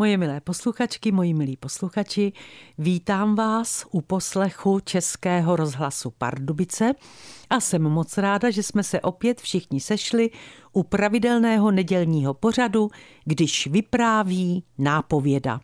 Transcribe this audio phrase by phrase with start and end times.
[0.00, 2.32] Moje milé posluchačky, moji milí posluchači,
[2.78, 6.92] vítám vás u poslechu Českého rozhlasu Pardubice
[7.50, 10.30] a jsem moc ráda, že jsme se opět všichni sešli
[10.72, 12.90] u pravidelného nedělního pořadu,
[13.24, 15.60] když vypráví nápověda.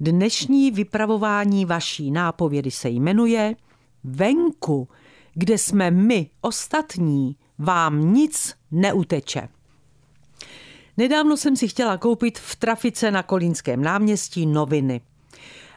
[0.00, 3.56] Dnešní vypravování vaší nápovědy se jmenuje
[4.04, 4.88] Venku,
[5.34, 9.55] kde jsme my ostatní, vám nic neuteče.
[10.98, 15.00] Nedávno jsem si chtěla koupit v trafice na Kolínském náměstí noviny.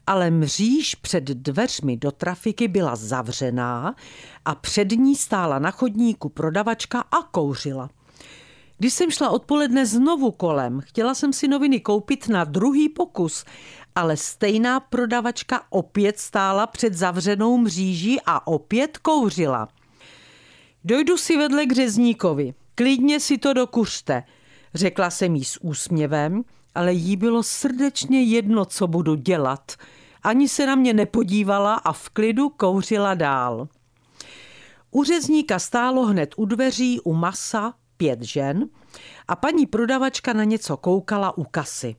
[0.08, 3.96] Ale mříž před dveřmi do trafiky byla zavřená
[4.46, 7.90] a před ní stála na chodníku prodavačka a kouřila.
[8.78, 13.46] Když jsem šla odpoledne znovu kolem, chtěla jsem si noviny koupit na druhý pokus,
[13.96, 19.68] ale stejná prodavačka opět stála před zavřenou mříží a opět kouřila.
[20.84, 22.54] Dojdu si vedle k řezníkovi.
[22.76, 24.24] Klidně si to dokuřte–
[24.74, 26.44] Řekla jsem jí s úsměvem,
[26.76, 29.72] ale jí bylo srdečně jedno, co budu dělat.
[30.24, 33.68] Ani se na mě nepodívala a v klidu kouřila dál.
[34.92, 38.70] U řezníka stálo hned u dveří u masa pět žen
[39.28, 41.96] a paní prodavačka na něco koukala u kasy.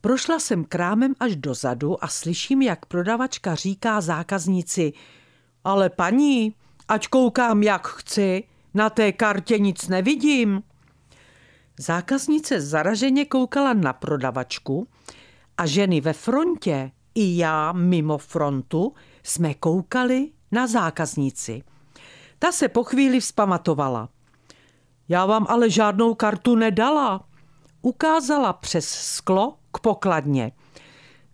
[0.00, 4.92] Prošla jsem krámem až dozadu a slyším, jak prodavačka říká zákaznici
[5.66, 6.54] ale paní,
[6.88, 10.62] ať koukám jak chci, na té kartě nic nevidím.
[11.78, 14.88] Zákaznice zaraženě koukala na prodavačku
[15.56, 21.62] a ženy ve frontě i já mimo frontu jsme koukali na zákaznici.
[22.38, 24.08] Ta se po chvíli vzpamatovala.
[25.08, 27.24] Já vám ale žádnou kartu nedala.
[27.82, 30.52] Ukázala přes sklo k pokladně.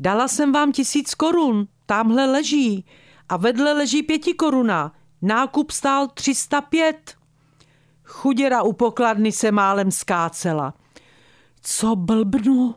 [0.01, 2.85] Dala jsem vám tisíc korun, tamhle leží
[3.29, 4.93] a vedle leží pěti koruna.
[5.23, 7.22] Nákup stál 305.
[8.05, 10.75] Chuděra u pokladny se málem skácela.
[11.63, 12.75] Co blbnu?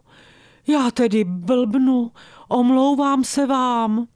[0.67, 2.11] Já tedy blbnu,
[2.47, 4.07] omlouvám se vám.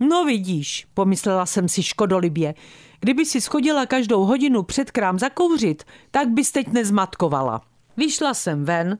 [0.00, 2.54] No vidíš, pomyslela jsem si škodolibě,
[3.00, 7.62] kdyby si schodila každou hodinu před krám zakouřit, tak bys teď nezmatkovala.
[7.96, 8.98] Vyšla jsem ven,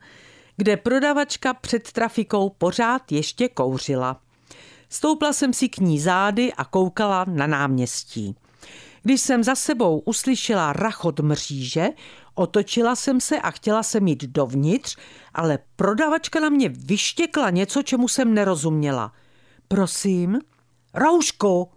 [0.57, 4.21] kde prodavačka před trafikou pořád ještě kouřila.
[4.89, 8.37] Stoupla jsem si k ní zády a koukala na náměstí.
[9.09, 11.89] Když jsem za sebou uslyšela rachot mříže,
[12.35, 14.97] otočila jsem se a chtěla jsem jít dovnitř,
[15.35, 19.13] ale prodavačka na mě vyštěkla něco, čemu jsem nerozuměla.
[19.69, 20.39] Prosím,
[20.95, 21.71] roušku,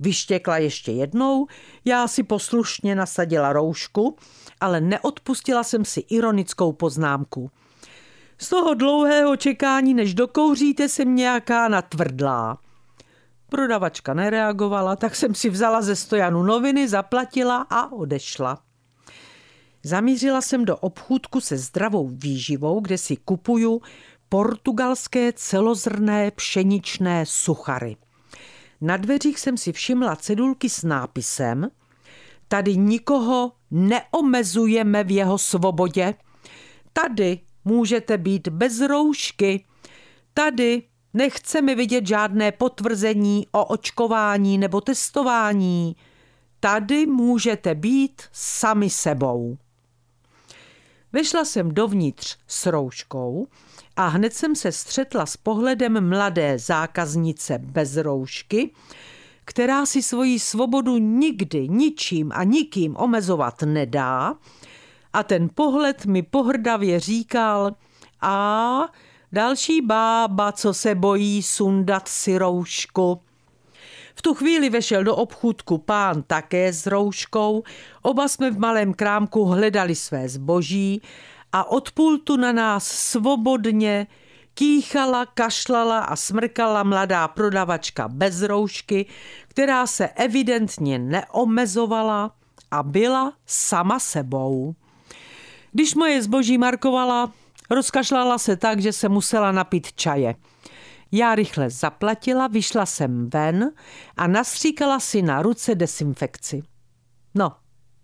[0.00, 1.46] vyštěkla ještě jednou,
[1.84, 4.16] já si poslušně nasadila roušku,
[4.60, 7.50] ale neodpustila jsem si ironickou poznámku.
[8.38, 12.58] Z toho dlouhého čekání, než dokouříte, jsem nějaká natvrdlá.
[13.52, 18.58] Prodavačka nereagovala, tak jsem si vzala ze stojanu noviny, zaplatila a odešla.
[19.84, 23.82] Zamířila jsem do obchůdku se zdravou výživou, kde si kupuju
[24.28, 27.96] portugalské celozrné pšeničné suchary.
[28.80, 31.68] Na dveřích jsem si všimla cedulky s nápisem
[32.48, 36.14] Tady nikoho neomezujeme v jeho svobodě.
[36.92, 39.64] Tady můžete být bez roušky.
[40.34, 40.82] Tady
[41.14, 45.96] Nechceme vidět žádné potvrzení o očkování nebo testování.
[46.60, 49.58] Tady můžete být sami sebou.
[51.12, 53.46] Vešla jsem dovnitř s rouškou
[53.96, 58.70] a hned jsem se střetla s pohledem mladé zákaznice bez roušky,
[59.44, 64.34] která si svoji svobodu nikdy ničím a nikým omezovat nedá.
[65.12, 67.72] A ten pohled mi pohrdavě říkal,
[68.20, 68.88] a
[69.32, 73.20] Další bába, co se bojí sundat si roušku.
[74.14, 77.62] V tu chvíli vešel do obchůdku pán také s rouškou,
[78.02, 81.02] oba jsme v malém krámku hledali své zboží
[81.52, 84.06] a od pultu na nás svobodně
[84.54, 89.06] kýchala, kašlala a smrkala mladá prodavačka bez roušky,
[89.48, 92.30] která se evidentně neomezovala
[92.70, 94.74] a byla sama sebou.
[95.72, 97.32] Když moje zboží markovala,
[97.72, 100.34] Rozkašlala se tak, že se musela napít čaje.
[101.12, 103.70] Já rychle zaplatila, vyšla jsem ven
[104.16, 106.62] a nastříkala si na ruce desinfekci.
[107.34, 107.52] No,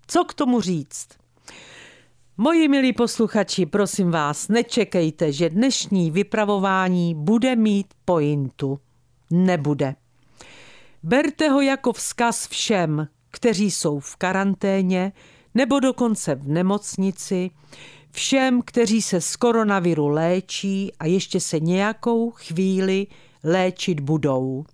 [0.06, 1.08] co k tomu říct?
[2.36, 8.80] Moji milí posluchači, prosím vás, nečekejte, že dnešní vypravování bude mít pointu.
[9.30, 9.94] Nebude.
[11.02, 15.12] Berte ho jako vzkaz všem, kteří jsou v karanténě
[15.54, 17.50] nebo dokonce v nemocnici,
[18.18, 23.06] všem, kteří se z koronaviru léčí a ještě se nějakou chvíli
[23.44, 24.64] léčit budou.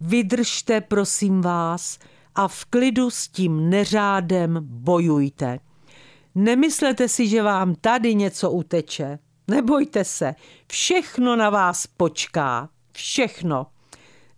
[0.00, 1.98] Vydržte, prosím vás,
[2.34, 5.58] a v klidu s tím neřádem bojujte.
[6.34, 9.18] Nemyslete si, že vám tady něco uteče.
[9.48, 10.34] Nebojte se,
[10.66, 12.68] všechno na vás počká.
[12.92, 13.66] Všechno.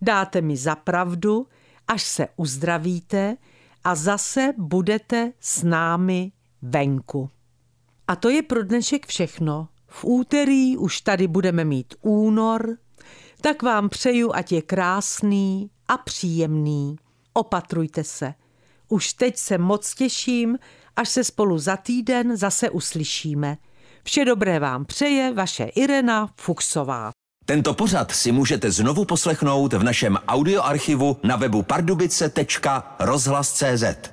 [0.02, 1.46] Dáte mi za pravdu,
[1.88, 3.36] až se uzdravíte
[3.84, 6.32] a zase budete s námi
[6.62, 7.30] venku.
[8.08, 9.68] A to je pro dnešek všechno.
[9.86, 12.76] V úterý už tady budeme mít únor,
[13.40, 16.96] tak vám přeju, ať je krásný a příjemný.
[17.32, 18.34] Opatrujte se.
[18.88, 20.58] Už teď se moc těším,
[20.96, 23.56] až se spolu za týden zase uslyšíme.
[24.04, 27.10] Vše dobré vám přeje vaše Irena Fuchsová.
[27.46, 34.11] Tento pořad si můžete znovu poslechnout v našem audioarchivu na webu pardubice.rozhlas.cz.